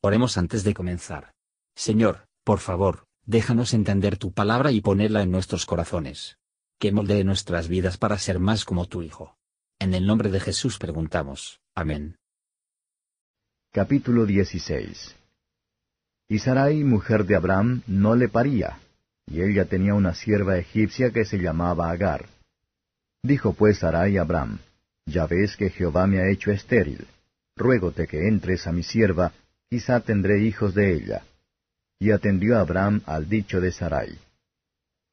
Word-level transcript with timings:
Oremos 0.00 0.38
antes 0.38 0.62
de 0.62 0.74
comenzar. 0.74 1.32
Señor, 1.74 2.28
por 2.44 2.60
favor, 2.60 3.06
déjanos 3.26 3.74
entender 3.74 4.16
tu 4.16 4.32
palabra 4.32 4.70
y 4.70 4.80
ponerla 4.80 5.22
en 5.22 5.32
nuestros 5.32 5.66
corazones. 5.66 6.38
Que 6.78 6.92
moldee 6.92 7.24
nuestras 7.24 7.66
vidas 7.66 7.98
para 7.98 8.16
ser 8.18 8.38
más 8.38 8.64
como 8.64 8.86
tu 8.86 9.02
Hijo. 9.02 9.36
En 9.80 9.94
el 9.94 10.06
nombre 10.06 10.30
de 10.30 10.38
Jesús 10.38 10.78
preguntamos. 10.78 11.60
Amén. 11.74 12.16
Capítulo 13.72 14.24
16 14.24 15.16
Y 16.28 16.38
Sarai, 16.38 16.84
mujer 16.84 17.24
de 17.24 17.34
Abraham, 17.34 17.82
no 17.88 18.14
le 18.14 18.28
paría, 18.28 18.78
y 19.26 19.42
ella 19.42 19.64
tenía 19.64 19.94
una 19.94 20.14
sierva 20.14 20.58
egipcia 20.58 21.10
que 21.10 21.24
se 21.24 21.38
llamaba 21.38 21.90
Agar. 21.90 22.26
Dijo 23.22 23.52
pues 23.52 23.78
Sarai 23.78 24.16
a 24.16 24.22
Abraham, 24.22 24.60
Ya 25.06 25.26
ves 25.26 25.56
que 25.56 25.70
Jehová 25.70 26.06
me 26.06 26.20
ha 26.20 26.30
hecho 26.30 26.52
estéril. 26.52 27.06
Ruégote 27.56 28.06
que 28.06 28.28
entres 28.28 28.68
a 28.68 28.72
mi 28.72 28.84
sierva, 28.84 29.32
quizá 29.70 30.00
tendré 30.00 30.42
hijos 30.42 30.74
de 30.74 30.94
ella. 30.94 31.22
Y 32.00 32.10
atendió 32.12 32.58
Abraham 32.58 33.02
al 33.06 33.28
dicho 33.28 33.60
de 33.60 33.72
Sarai. 33.72 34.16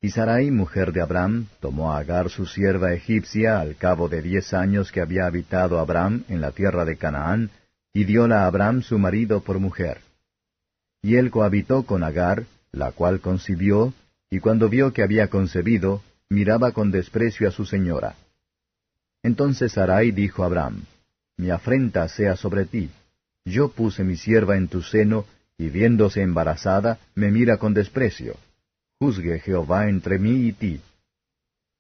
Y 0.02 0.12
Sarai, 0.12 0.52
mujer 0.52 0.92
de 0.92 1.02
Abraham, 1.02 1.48
tomó 1.60 1.92
a 1.92 1.98
Agar 1.98 2.30
su 2.30 2.46
sierva 2.46 2.94
egipcia 2.94 3.60
al 3.60 3.76
cabo 3.76 4.08
de 4.08 4.22
diez 4.22 4.54
años 4.54 4.92
que 4.92 5.02
había 5.02 5.26
habitado 5.26 5.80
Abraham 5.80 6.24
en 6.30 6.42
la 6.42 6.52
tierra 6.52 6.86
de 6.86 6.96
Canaán, 6.96 7.50
y 7.92 8.04
dióla 8.04 8.44
a 8.44 8.48
Abraham 8.48 8.84
su 8.84 9.00
marido 9.00 9.42
por 9.42 9.58
mujer. 9.60 10.02
Y 11.02 11.16
él 11.16 11.32
cohabitó 11.32 11.84
con 11.84 12.04
Agar, 12.04 12.46
la 12.72 12.92
cual 12.92 13.20
concibió, 13.20 13.94
y 14.30 14.40
cuando 14.40 14.70
vio 14.70 14.94
que 14.94 15.02
había 15.02 15.30
concebido, 15.30 16.04
miraba 16.30 16.72
con 16.72 16.92
desprecio 16.92 17.48
a 17.48 17.52
su 17.52 17.66
señora. 17.66 18.16
Entonces 19.24 19.72
Sarai 19.72 20.12
dijo 20.12 20.44
a 20.44 20.48
Abraham, 20.48 20.84
Mi 21.38 21.50
afrenta 21.50 22.08
sea 22.10 22.36
sobre 22.36 22.66
ti, 22.66 22.92
yo 23.46 23.70
puse 23.70 24.04
mi 24.04 24.18
sierva 24.18 24.58
en 24.58 24.68
tu 24.68 24.82
seno, 24.82 25.26
y 25.58 25.70
viéndose 25.70 26.22
embarazada, 26.22 27.00
me 27.14 27.32
mira 27.32 27.58
con 27.58 27.74
desprecio. 27.74 28.36
Juzgue 29.00 29.40
Jehová 29.40 29.88
entre 29.88 30.20
mí 30.20 30.48
y 30.48 30.52
ti. 30.52 30.82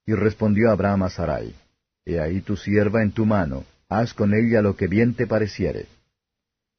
Y 0.05 0.13
respondió 0.13 0.71
Abraham 0.71 1.03
a 1.03 1.09
Sarai, 1.09 1.55
He 2.05 2.19
ahí 2.19 2.41
tu 2.41 2.55
sierva 2.55 3.01
en 3.01 3.11
tu 3.11 3.25
mano, 3.25 3.65
haz 3.89 4.13
con 4.13 4.33
ella 4.35 4.61
lo 4.61 4.75
que 4.75 4.87
bien 4.87 5.15
te 5.15 5.25
pareciere. 5.25 5.87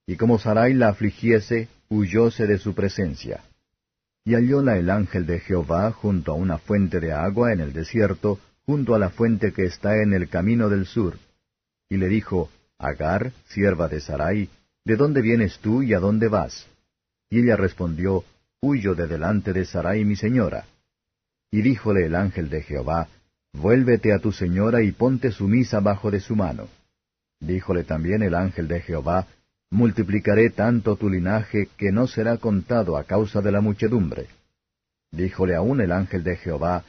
Y 0.06 0.16
como 0.16 0.38
Sarai 0.38 0.72
la 0.72 0.88
afligiese, 0.88 1.68
huyóse 1.88 2.46
de 2.46 2.58
su 2.58 2.74
presencia. 2.74 3.40
Y 4.24 4.34
hallóla 4.34 4.76
el 4.76 4.88
ángel 4.90 5.26
de 5.26 5.40
Jehová 5.40 5.90
junto 5.90 6.32
a 6.32 6.34
una 6.36 6.58
fuente 6.58 7.00
de 7.00 7.12
agua 7.12 7.52
en 7.52 7.60
el 7.60 7.72
desierto, 7.72 8.38
junto 8.64 8.94
a 8.94 8.98
la 9.00 9.10
fuente 9.10 9.52
que 9.52 9.64
está 9.64 10.00
en 10.00 10.12
el 10.12 10.28
camino 10.28 10.68
del 10.68 10.86
sur. 10.86 11.18
Y 11.88 11.96
le 11.96 12.08
dijo, 12.08 12.50
Agar, 12.78 13.32
sierva 13.48 13.88
de 13.88 14.00
Sarai, 14.00 14.50
¿De 14.86 14.94
dónde 14.94 15.20
vienes 15.20 15.58
tú 15.58 15.82
y 15.82 15.94
a 15.94 15.98
dónde 15.98 16.28
vas? 16.28 16.68
Y 17.28 17.40
ella 17.40 17.56
respondió, 17.56 18.22
Huyo 18.60 18.94
de 18.94 19.08
delante 19.08 19.52
de 19.52 19.64
Sarai 19.64 20.04
mi 20.04 20.14
señora. 20.14 20.64
Y 21.50 21.60
díjole 21.62 22.06
el 22.06 22.14
ángel 22.14 22.48
de 22.48 22.62
Jehová, 22.62 23.08
Vuélvete 23.52 24.12
a 24.12 24.20
tu 24.20 24.30
señora 24.30 24.82
y 24.82 24.92
ponte 24.92 25.32
sumisa 25.32 25.80
bajo 25.80 26.12
de 26.12 26.20
su 26.20 26.36
mano. 26.36 26.68
Díjole 27.40 27.82
también 27.82 28.22
el 28.22 28.36
ángel 28.36 28.68
de 28.68 28.80
Jehová, 28.80 29.26
Multiplicaré 29.70 30.50
tanto 30.50 30.94
tu 30.94 31.10
linaje 31.10 31.68
que 31.76 31.90
no 31.90 32.06
será 32.06 32.36
contado 32.36 32.96
a 32.96 33.02
causa 33.02 33.40
de 33.40 33.50
la 33.50 33.60
muchedumbre. 33.60 34.28
Díjole 35.10 35.56
aún 35.56 35.80
el 35.80 35.90
ángel 35.90 36.22
de 36.22 36.36
Jehová, 36.36 36.84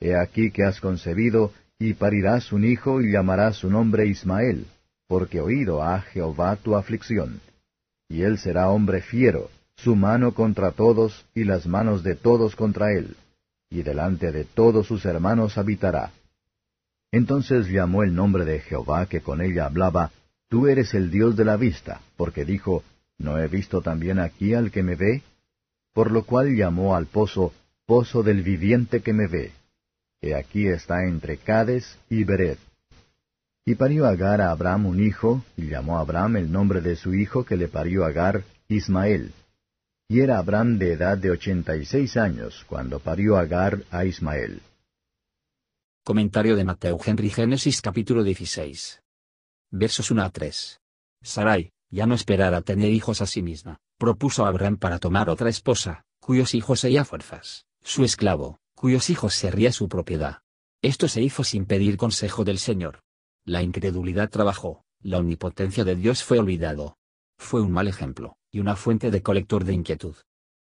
He 0.00 0.16
aquí 0.16 0.52
que 0.52 0.64
has 0.64 0.80
concebido, 0.80 1.52
y 1.78 1.92
parirás 1.92 2.50
un 2.50 2.64
hijo 2.64 3.02
y 3.02 3.12
llamarás 3.12 3.56
su 3.56 3.68
nombre 3.68 4.06
Ismael 4.06 4.64
porque 5.12 5.42
oído 5.42 5.82
ha 5.82 6.00
Jehová 6.00 6.56
tu 6.56 6.74
aflicción. 6.74 7.42
Y 8.08 8.22
él 8.22 8.38
será 8.38 8.70
hombre 8.70 9.02
fiero, 9.02 9.50
su 9.76 9.94
mano 9.94 10.32
contra 10.32 10.72
todos, 10.72 11.26
y 11.34 11.44
las 11.44 11.66
manos 11.66 12.02
de 12.02 12.14
todos 12.14 12.56
contra 12.56 12.92
él, 12.92 13.14
y 13.68 13.82
delante 13.82 14.32
de 14.32 14.44
todos 14.44 14.86
sus 14.86 15.04
hermanos 15.04 15.58
habitará. 15.58 16.12
Entonces 17.10 17.68
llamó 17.68 18.04
el 18.04 18.14
nombre 18.14 18.46
de 18.46 18.60
Jehová 18.60 19.04
que 19.04 19.20
con 19.20 19.42
ella 19.42 19.66
hablaba, 19.66 20.12
Tú 20.48 20.66
eres 20.66 20.94
el 20.94 21.10
Dios 21.10 21.36
de 21.36 21.44
la 21.44 21.58
vista, 21.58 22.00
porque 22.16 22.46
dijo, 22.46 22.82
¿No 23.18 23.38
he 23.38 23.48
visto 23.48 23.82
también 23.82 24.18
aquí 24.18 24.54
al 24.54 24.70
que 24.70 24.82
me 24.82 24.94
ve? 24.94 25.20
Por 25.92 26.10
lo 26.10 26.24
cual 26.24 26.56
llamó 26.56 26.96
al 26.96 27.04
pozo, 27.04 27.52
Pozo 27.84 28.22
del 28.22 28.42
viviente 28.42 29.02
que 29.02 29.12
me 29.12 29.26
ve. 29.26 29.52
He 30.22 30.34
aquí 30.34 30.66
está 30.68 31.04
entre 31.04 31.36
Cades 31.36 31.98
y 32.08 32.24
Bered. 32.24 32.56
Y 33.64 33.76
parió 33.76 34.06
Agar 34.06 34.40
a 34.40 34.50
Abraham 34.50 34.86
un 34.86 35.00
hijo, 35.00 35.44
y 35.56 35.68
llamó 35.68 35.98
a 35.98 36.00
Abraham 36.00 36.36
el 36.36 36.50
nombre 36.50 36.80
de 36.80 36.96
su 36.96 37.14
hijo 37.14 37.44
que 37.44 37.56
le 37.56 37.68
parió 37.68 38.04
Agar, 38.04 38.42
Ismael. 38.66 39.32
Y 40.08 40.20
era 40.20 40.38
Abraham 40.38 40.78
de 40.78 40.94
edad 40.94 41.16
de 41.16 41.30
ochenta 41.30 41.76
y 41.76 41.84
seis 41.84 42.16
años, 42.16 42.64
cuando 42.68 42.98
parió 42.98 43.36
Agar 43.36 43.84
a 43.92 44.04
Ismael. 44.04 44.62
Comentario 46.04 46.56
de 46.56 46.64
Mateo 46.64 46.98
Henry 47.04 47.30
Génesis 47.30 47.80
capítulo 47.80 48.24
16. 48.24 49.00
Versos 49.70 50.10
1 50.10 50.22
a 50.24 50.30
3. 50.30 50.80
Sarai, 51.22 51.70
ya 51.88 52.06
no 52.06 52.16
esperara 52.16 52.62
tener 52.62 52.90
hijos 52.90 53.22
a 53.22 53.26
sí 53.26 53.42
misma, 53.42 53.78
propuso 53.96 54.44
a 54.44 54.48
Abraham 54.48 54.76
para 54.76 54.98
tomar 54.98 55.30
otra 55.30 55.48
esposa, 55.48 56.04
cuyos 56.18 56.54
hijos 56.56 56.80
sería 56.80 57.04
fuerzas, 57.04 57.66
su 57.80 58.02
esclavo, 58.02 58.58
cuyos 58.74 59.08
hijos 59.08 59.34
sería 59.34 59.70
su 59.70 59.88
propiedad. 59.88 60.42
Esto 60.82 61.06
se 61.06 61.22
hizo 61.22 61.44
sin 61.44 61.64
pedir 61.64 61.96
consejo 61.96 62.42
del 62.42 62.58
Señor. 62.58 63.04
La 63.44 63.62
incredulidad 63.62 64.30
trabajó, 64.30 64.84
la 65.00 65.18
omnipotencia 65.18 65.82
de 65.84 65.96
Dios 65.96 66.22
fue 66.22 66.38
olvidado. 66.38 66.96
Fue 67.38 67.60
un 67.60 67.72
mal 67.72 67.88
ejemplo, 67.88 68.36
y 68.52 68.60
una 68.60 68.76
fuente 68.76 69.10
de 69.10 69.20
colector 69.20 69.64
de 69.64 69.72
inquietud. 69.72 70.14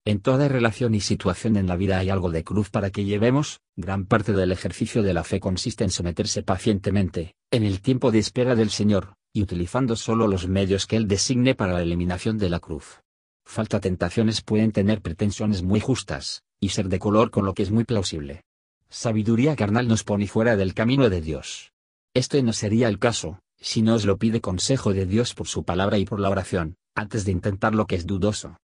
En 0.04 0.20
toda 0.20 0.48
relación 0.48 0.96
y 0.96 1.00
situación 1.00 1.58
en 1.58 1.68
la 1.68 1.76
vida 1.76 2.00
hay 2.00 2.10
algo 2.10 2.32
de 2.32 2.44
cruz 2.44 2.72
para 2.72 2.90
que 2.90 3.06
llevemos, 3.06 3.60
gran 3.76 4.06
parte 4.06 4.34
del 4.34 4.52
ejercicio 4.52 5.04
de 5.04 5.14
la 5.14 5.24
fe 5.24 5.40
consiste 5.40 5.84
en 5.84 5.92
someterse 5.92 6.42
pacientemente, 6.42 7.36
en 7.52 7.62
el 7.62 7.82
tiempo 7.82 8.10
de 8.10 8.18
espera 8.18 8.56
del 8.56 8.72
Señor, 8.72 9.14
y 9.32 9.44
utilizando 9.44 9.96
solo 9.96 10.28
los 10.28 10.48
medios 10.48 10.88
que 10.88 10.96
Él 10.96 11.08
designe 11.08 11.54
para 11.54 11.74
la 11.74 11.84
eliminación 11.84 12.40
de 12.40 12.50
la 12.50 12.60
cruz. 12.60 13.02
Falta 13.46 13.80
tentaciones 13.80 14.42
pueden 14.42 14.72
tener 14.72 15.02
pretensiones 15.02 15.62
muy 15.62 15.80
justas, 15.80 16.42
y 16.60 16.70
ser 16.70 16.90
de 16.90 16.98
color 16.98 17.30
con 17.30 17.46
lo 17.46 17.54
que 17.54 17.62
es 17.62 17.70
muy 17.70 17.84
plausible. 17.84 18.42
Sabiduría 18.90 19.56
carnal 19.56 19.88
nos 19.88 20.04
pone 20.04 20.26
fuera 20.28 20.56
del 20.56 20.74
camino 20.74 21.12
de 21.12 21.22
Dios. 21.22 21.71
Este 22.14 22.44
no 22.44 22.52
sería 22.52 22.90
el 22.90 23.00
caso, 23.00 23.40
si 23.58 23.82
no 23.82 23.94
os 23.96 24.04
lo 24.04 24.18
pide 24.18 24.42
consejo 24.42 24.94
de 24.94 25.06
Dios 25.06 25.34
por 25.34 25.48
su 25.48 25.64
palabra 25.64 25.98
y 25.98 26.04
por 26.04 26.20
la 26.20 26.30
oración, 26.30 26.76
antes 26.94 27.24
de 27.24 27.32
intentar 27.32 27.74
lo 27.74 27.88
que 27.88 27.96
es 27.96 28.06
dudoso. 28.06 28.58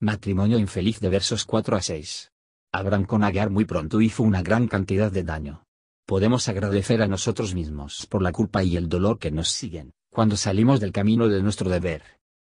Matrimonio 0.00 0.58
infeliz 0.58 1.00
de 1.00 1.08
versos 1.08 1.46
4 1.46 1.76
a 1.76 1.80
6. 1.80 2.30
Abraham 2.72 3.06
con 3.06 3.24
Agar 3.24 3.48
muy 3.48 3.64
pronto 3.64 4.02
hizo 4.02 4.22
una 4.22 4.42
gran 4.42 4.68
cantidad 4.68 5.10
de 5.10 5.24
daño. 5.24 5.64
Podemos 6.04 6.46
agradecer 6.48 7.00
a 7.00 7.08
nosotros 7.08 7.54
mismos 7.54 8.06
por 8.06 8.20
la 8.20 8.32
culpa 8.32 8.62
y 8.62 8.76
el 8.76 8.90
dolor 8.90 9.18
que 9.18 9.30
nos 9.30 9.48
siguen, 9.48 9.94
cuando 10.10 10.36
salimos 10.36 10.78
del 10.78 10.92
camino 10.92 11.28
de 11.28 11.42
nuestro 11.42 11.70
deber. 11.70 12.02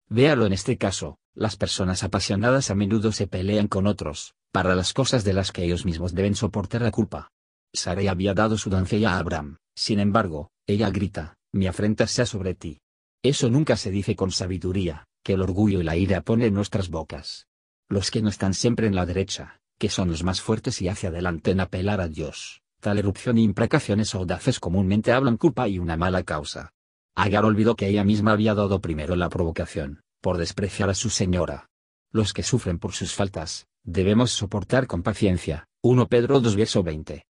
Véalo 0.09 0.46
en 0.46 0.53
este 0.53 0.78
caso, 0.78 1.17
las 1.34 1.56
personas 1.56 2.03
apasionadas 2.03 2.69
a 2.69 2.75
menudo 2.75 3.11
se 3.13 3.25
pelean 3.25 3.67
con 3.67 3.88
otros, 3.88 4.35
para 4.51 4.75
las 4.75 4.94
cosas 4.94 5.23
de 5.23 5.34
las 5.34 5.51
que 5.51 5.63
ellos 5.63 5.85
mismos 5.85 6.13
deben 6.13 6.35
soportar 6.35 6.84
la 6.84 6.91
culpa. 6.91 7.31
Sarai 7.74 8.07
había 8.07 8.34
dado 8.34 8.57
su 8.57 8.69
doncella 8.69 9.13
a 9.13 9.19
Abraham, 9.19 9.57
sin 9.75 10.00
embargo, 10.00 10.50
ella 10.68 10.90
grita, 10.90 11.38
mi 11.52 11.68
afrenta 11.68 12.07
sea 12.07 12.25
sobre 12.25 12.56
ti. 12.56 12.80
Eso 13.24 13.50
nunca 13.50 13.75
se 13.75 13.91
dice 13.91 14.16
con 14.16 14.31
sabiduría, 14.31 15.06
que 15.24 15.34
el 15.34 15.41
orgullo 15.41 15.81
y 15.81 15.84
la 15.84 15.96
ira 15.96 16.22
ponen 16.22 16.47
en 16.47 16.53
nuestras 16.53 16.90
bocas. 16.90 17.47
Los 17.88 18.12
que 18.12 18.22
no 18.22 18.29
están 18.29 18.53
siempre 18.53 18.88
en 18.88 18.96
la 18.96 19.06
derecha, 19.06 19.59
que 19.78 19.90
son 19.90 20.09
los 20.09 20.24
más 20.24 20.41
fuertes 20.41 20.81
y 20.81 20.88
hacia 20.88 21.09
adelante 21.09 21.52
en 21.52 21.59
apelar 21.59 22.02
a 22.02 22.08
Dios, 22.08 22.62
tal 22.79 22.97
erupción 22.97 23.38
e 23.38 23.41
imprecaciones 23.41 24.16
audaces 24.16 24.59
comúnmente 24.59 25.12
hablan 25.12 25.38
culpa 25.38 25.68
y 25.68 25.79
una 25.79 25.97
mala 25.97 26.24
causa. 26.24 26.72
Agar 27.16 27.46
olvidó 27.46 27.76
que 27.76 27.88
ella 27.88 28.03
misma 28.03 28.32
había 28.32 28.53
dado 28.53 28.82
primero 28.82 29.16
la 29.16 29.29
provocación, 29.29 30.02
por 30.22 30.38
despreciar 30.38 30.90
a 30.90 30.94
su 30.94 31.09
señora. 31.09 31.70
Los 32.11 32.34
que 32.34 32.44
sufren 32.44 32.79
por 32.79 32.94
sus 32.94 33.14
faltas, 33.14 33.67
debemos 33.84 34.32
soportar 34.32 34.88
con 34.88 35.03
paciencia. 35.03 35.67
1 35.82 36.08
Pedro 36.08 36.40
2 36.41 36.55
verso 36.55 36.84
20. 36.84 37.23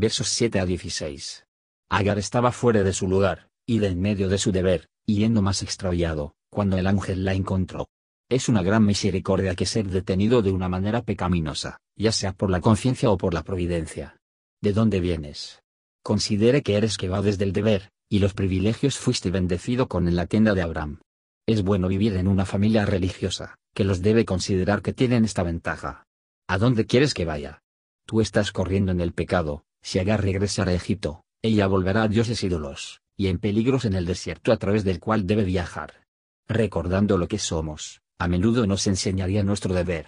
Versos 0.00 0.28
7 0.28 0.60
a 0.60 0.64
16. 0.64 1.44
Agar 1.90 2.20
estaba 2.20 2.52
fuera 2.52 2.84
de 2.84 2.92
su 2.92 3.08
lugar, 3.08 3.48
y 3.66 3.80
de 3.80 3.88
en 3.88 4.00
medio 4.00 4.28
de 4.28 4.38
su 4.38 4.52
deber, 4.52 4.86
yendo 5.06 5.42
más 5.42 5.60
extraviado, 5.64 6.36
cuando 6.50 6.78
el 6.78 6.86
ángel 6.86 7.24
la 7.24 7.34
encontró. 7.34 7.88
Es 8.30 8.48
una 8.48 8.62
gran 8.62 8.86
misericordia 8.86 9.56
que 9.56 9.66
ser 9.66 9.88
detenido 9.88 10.40
de 10.40 10.52
una 10.52 10.68
manera 10.68 11.02
pecaminosa, 11.02 11.80
ya 11.96 12.12
sea 12.12 12.32
por 12.32 12.48
la 12.48 12.60
conciencia 12.60 13.10
o 13.10 13.18
por 13.18 13.34
la 13.34 13.42
providencia. 13.42 14.20
¿De 14.62 14.72
dónde 14.72 15.00
vienes? 15.00 15.64
Considere 16.04 16.62
que 16.62 16.76
eres 16.76 16.96
que 16.96 17.08
va 17.08 17.20
desde 17.20 17.42
el 17.42 17.52
deber, 17.52 17.90
y 18.08 18.20
los 18.20 18.34
privilegios 18.34 18.98
fuiste 18.98 19.32
bendecido 19.32 19.88
con 19.88 20.06
en 20.06 20.14
la 20.14 20.26
tienda 20.26 20.54
de 20.54 20.62
Abraham. 20.62 21.00
Es 21.44 21.64
bueno 21.64 21.88
vivir 21.88 22.16
en 22.16 22.28
una 22.28 22.46
familia 22.46 22.86
religiosa, 22.86 23.56
que 23.74 23.82
los 23.82 24.00
debe 24.00 24.24
considerar 24.24 24.80
que 24.80 24.92
tienen 24.92 25.24
esta 25.24 25.42
ventaja. 25.42 26.04
¿A 26.46 26.56
dónde 26.56 26.86
quieres 26.86 27.14
que 27.14 27.24
vaya? 27.24 27.62
Tú 28.06 28.20
estás 28.20 28.52
corriendo 28.52 28.92
en 28.92 29.00
el 29.00 29.12
pecado, 29.12 29.64
si 29.82 29.98
Agar 29.98 30.22
regresara 30.22 30.72
a 30.72 30.74
Egipto, 30.74 31.22
ella 31.42 31.66
volverá 31.66 32.02
a 32.02 32.08
dioses 32.08 32.42
ídolos, 32.42 33.00
y 33.16 33.28
en 33.28 33.38
peligros 33.38 33.84
en 33.84 33.94
el 33.94 34.06
desierto 34.06 34.52
a 34.52 34.56
través 34.56 34.84
del 34.84 35.00
cual 35.00 35.26
debe 35.26 35.44
viajar. 35.44 36.04
Recordando 36.48 37.18
lo 37.18 37.28
que 37.28 37.38
somos, 37.38 38.00
A 38.20 38.26
menudo 38.26 38.66
nos 38.66 38.86
enseñaría 38.88 39.44
nuestro 39.44 39.74
deber. 39.74 40.06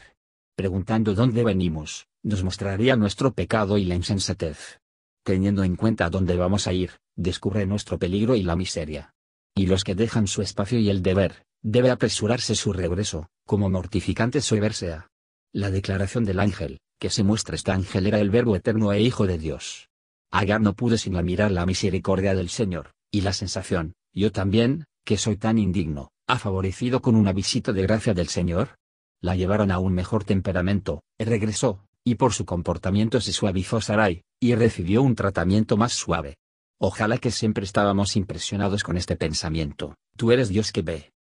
Preguntando 0.56 1.14
dónde 1.14 1.44
venimos, 1.44 2.08
nos 2.25 2.43
mostraría 2.43 2.96
nuestro 2.96 3.32
pecado 3.32 3.78
y 3.78 3.84
la 3.84 3.94
insensatez. 3.94 4.81
Teniendo 5.25 5.62
en 5.62 5.76
cuenta 5.76 6.11
dónde 6.11 6.37
vamos 6.37 6.66
a 6.66 6.73
ir, 6.73 6.90
descubre 7.14 7.66
nuestro 7.66 7.99
peligro 7.99 8.34
y 8.34 8.43
la 8.43 8.56
miseria. 8.56 9.14
Y 9.55 9.66
los 9.66 9.84
que 9.84 9.94
dejan 9.94 10.26
su 10.26 10.43
espacio 10.43 10.78
y 10.81 10.90
el 10.90 11.02
deber, 11.02 11.44
debe 11.62 11.90
apresurarse 11.90 12.56
su 12.56 12.73
regreso, 12.73 13.28
como 13.46 13.70
mortificante 13.70 14.40
soever 14.40 14.73
sea. 14.73 15.08
La 15.52 15.70
declaración 15.70 16.25
del 16.25 16.40
ángel, 16.40 16.81
que 17.00 17.11
se 17.11 17.25
muestra 17.25 17.56
este 17.56 17.73
ángel 17.73 18.06
era 18.06 18.20
el 18.20 18.31
verbo 18.31 18.55
eterno 18.55 18.93
e 18.93 19.00
hijo 19.00 19.26
de 19.26 19.38
Dios. 19.38 19.88
Agar 20.31 20.61
no 20.61 20.75
pude 20.75 20.99
sino 20.99 21.20
mirar 21.23 21.50
la 21.50 21.67
misericordia 21.67 22.35
del 22.35 22.50
Señor, 22.50 22.93
y 23.11 23.23
la 23.23 23.32
sensación, 23.32 23.94
yo 24.12 24.31
también, 24.31 24.85
que 25.05 25.17
soy 25.17 25.37
tan 25.37 25.58
indigno, 25.58 26.12
ha 26.29 26.38
favorecido 26.38 27.00
con 27.00 27.17
una 27.17 27.32
visita 27.32 27.73
de 27.73 27.82
gracia 27.82 28.12
del 28.14 28.29
Señor. 28.29 28.76
La 29.23 29.35
llevaron 29.35 29.70
a 29.70 29.79
un 29.79 29.94
mejor 29.94 30.25
temperamento, 30.25 31.02
regresó, 31.19 31.85
y 32.05 32.14
por 32.17 32.35
su 32.35 32.44
comportamiento 32.44 33.20
se 33.20 33.32
suavizó 33.32 33.81
Sarai, 33.81 34.23
y 34.38 34.55
recibió 34.55 35.02
un 35.02 35.14
tratamiento 35.14 35.76
más 35.76 35.94
suave. 35.94 36.37
Ojalá 36.79 37.19
que 37.19 37.31
siempre 37.31 37.64
estábamos 37.64 38.14
impresionados 38.14 38.85
con 38.85 38.97
este 38.97 39.17
pensamiento, 39.17 39.97
tú 40.17 40.32
eres 40.32 40.50
Dios 40.50 40.70
que 40.70 40.82
ve. 40.82 41.12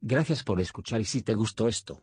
Gracias 0.00 0.42
por 0.42 0.60
escuchar 0.60 1.00
y 1.00 1.04
si 1.04 1.22
te 1.22 1.34
gustó 1.34 1.68
esto, 1.68 2.02